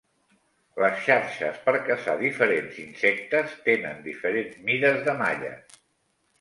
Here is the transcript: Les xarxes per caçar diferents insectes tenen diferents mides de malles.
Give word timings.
Les 0.83 0.95
xarxes 1.07 1.59
per 1.65 1.75
caçar 1.89 2.15
diferents 2.23 2.81
insectes 2.85 3.55
tenen 3.69 4.03
diferents 4.11 4.59
mides 4.73 5.09
de 5.11 5.19
malles. 5.25 5.81